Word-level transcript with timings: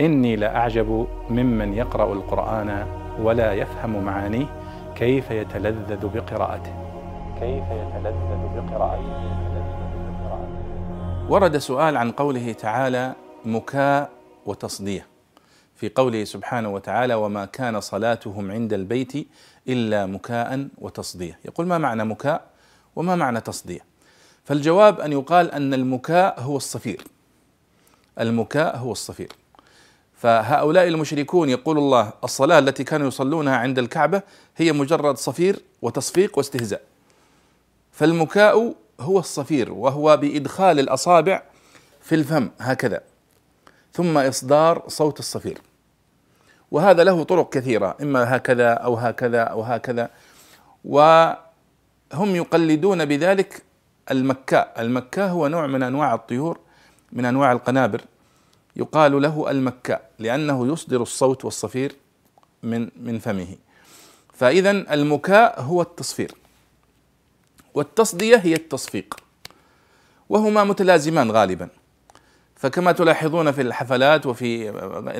إني 0.00 0.36
لأعجب 0.36 1.06
ممن 1.30 1.74
يقرأ 1.74 2.12
القرآن 2.12 2.86
ولا 3.20 3.52
يفهم 3.52 4.04
معانيه 4.04 4.46
كيف 4.96 5.30
يتلذذ 5.30 6.06
بقراءته. 6.06 6.72
كيف 7.40 7.64
يتلذذ 7.70 8.42
بقراءته. 8.56 9.38
ورد 11.28 11.58
سؤال 11.58 11.96
عن 11.96 12.10
قوله 12.10 12.52
تعالى 12.52 13.14
مكاء 13.44 14.10
وتصدية. 14.46 15.06
في 15.74 15.88
قوله 15.94 16.24
سبحانه 16.24 16.68
وتعالى 16.68 17.14
وما 17.14 17.44
كان 17.44 17.80
صلاتهم 17.80 18.50
عند 18.50 18.72
البيت 18.72 19.28
إلا 19.68 20.06
مكاء 20.06 20.68
وتصدية. 20.78 21.38
يقول 21.44 21.66
ما 21.66 21.78
معنى 21.78 22.04
مكاء 22.04 22.46
وما 22.96 23.16
معنى 23.16 23.40
تصدية؟ 23.40 23.80
فالجواب 24.44 25.00
أن 25.00 25.12
يقال 25.12 25.50
أن 25.52 25.74
المكاء 25.74 26.40
هو 26.40 26.56
الصفير. 26.56 27.04
المكاء 28.20 28.76
هو 28.76 28.92
الصفير. 28.92 29.32
فهؤلاء 30.18 30.88
المشركون 30.88 31.48
يقول 31.48 31.78
الله 31.78 32.12
الصلاة 32.24 32.58
التي 32.58 32.84
كانوا 32.84 33.08
يصلونها 33.08 33.56
عند 33.56 33.78
الكعبة 33.78 34.22
هي 34.56 34.72
مجرد 34.72 35.16
صفير 35.16 35.58
وتصفيق 35.82 36.38
واستهزاء. 36.38 36.82
فالمكاء 37.92 38.74
هو 39.00 39.18
الصفير 39.18 39.72
وهو 39.72 40.16
بإدخال 40.16 40.80
الأصابع 40.80 41.42
في 42.00 42.14
الفم 42.14 42.48
هكذا. 42.60 43.00
ثم 43.92 44.18
إصدار 44.18 44.82
صوت 44.88 45.18
الصفير. 45.18 45.58
وهذا 46.70 47.04
له 47.04 47.22
طرق 47.24 47.52
كثيرة 47.52 47.96
إما 48.02 48.36
هكذا 48.36 48.72
أو 48.72 48.94
هكذا 48.94 49.42
أو 49.42 49.62
هكذا. 49.62 50.10
وهم 50.84 51.36
يقلدون 52.12 53.04
بذلك 53.04 53.62
المكاء. 54.10 54.74
المكاء 54.78 55.28
هو 55.28 55.48
نوع 55.48 55.66
من 55.66 55.82
أنواع 55.82 56.14
الطيور 56.14 56.58
من 57.12 57.24
أنواع 57.24 57.52
القنابر. 57.52 58.00
يقال 58.78 59.22
له 59.22 59.50
المكاء 59.50 60.10
لأنه 60.18 60.72
يصدر 60.72 61.02
الصوت 61.02 61.44
والصفير 61.44 61.92
من 62.62 62.88
من 62.96 63.18
فمه. 63.18 63.56
فإذا 64.34 64.70
المكاء 64.70 65.60
هو 65.60 65.82
التصفير 65.82 66.32
والتصدية 67.74 68.36
هي 68.36 68.54
التصفيق 68.54 69.16
وهما 70.28 70.64
متلازمان 70.64 71.30
غالبا. 71.30 71.68
فكما 72.56 72.92
تلاحظون 72.92 73.52
في 73.52 73.62
الحفلات 73.62 74.26
وفي 74.26 74.70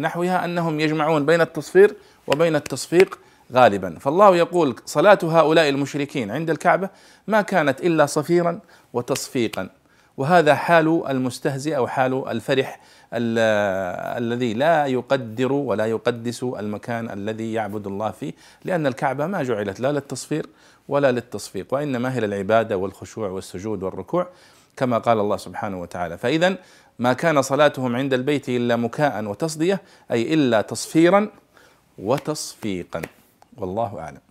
نحوها 0.01 0.45
أنهم 0.45 0.81
يجمعون 0.81 1.27
بين 1.27 1.41
التصفير 1.41 1.97
وبين 2.27 2.57
التصفيق 2.57 3.19
غالبا. 3.53 3.99
فالله 3.99 4.37
يقول 4.37 4.77
صلاة 4.87 5.19
هؤلاء 5.23 5.69
المشركين 5.69 6.31
عند 6.31 6.51
الكعبة 6.51 6.91
ما 7.27 7.43
كانت 7.43 7.81
إلا 7.81 8.07
صفيرا 8.07 8.61
وتصفيقا. 8.93 9.69
وهذا 10.19 10.55
حال 10.55 11.03
المستهزئ 11.09 11.77
أو 11.77 11.87
حال 11.87 12.29
الفرح 12.29 12.81
الذي 13.13 14.55
لا 14.55 14.87
يقدر 14.87 15.53
ولا 15.53 15.87
يقدس 15.87 16.43
المكان 16.43 17.11
الذي 17.11 17.53
يعبد 17.53 17.87
الله 17.87 18.11
فيه 18.11 18.33
لأن 18.65 18.87
الكعبة 18.87 19.27
ما 19.27 19.43
جعلت 19.43 19.81
لا 19.81 19.93
للتصفير 19.93 20.47
ولا 20.89 21.13
للتصفيق 21.13 21.75
وإنما 21.75 22.15
هي 22.15 22.21
للعبادة 22.21 22.77
والخشوع 22.77 23.29
والسجود 23.29 23.83
والركوع 23.83 24.27
كما 24.77 24.99
قال 24.99 25.19
الله 25.21 25.37
سبحانه 25.37 25.81
وتعالى. 25.81 26.19
فإذا 26.19 26.57
ما 26.99 27.13
كان 27.13 27.43
صلاتهم 27.43 27.97
عند 27.97 28.15
البيت 28.15 28.49
إلا 28.49 28.77
مكاء 28.77 29.25
وتصدية 29.25 29.81
أي 30.11 30.35
إلا 30.35 30.61
تصفيرا 30.61 31.31
وتصفيقا 31.99 33.03
والله 33.57 33.99
أعلم. 34.01 34.28